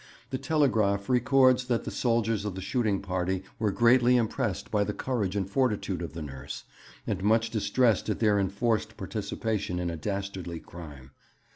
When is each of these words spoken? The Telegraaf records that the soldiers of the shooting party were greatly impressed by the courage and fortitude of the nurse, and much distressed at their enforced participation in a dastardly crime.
The 0.31 0.39
Telegraaf 0.39 1.09
records 1.09 1.65
that 1.65 1.83
the 1.83 1.91
soldiers 1.91 2.43
of 2.43 2.55
the 2.55 2.59
shooting 2.61 3.01
party 3.03 3.43
were 3.59 3.69
greatly 3.71 4.15
impressed 4.17 4.71
by 4.71 4.83
the 4.83 4.95
courage 4.95 5.35
and 5.35 5.47
fortitude 5.47 6.01
of 6.01 6.13
the 6.13 6.23
nurse, 6.23 6.63
and 7.05 7.23
much 7.23 7.51
distressed 7.51 8.09
at 8.09 8.17
their 8.17 8.39
enforced 8.39 8.97
participation 8.97 9.77
in 9.77 9.91
a 9.91 9.95
dastardly 9.97 10.59
crime. 10.59 11.11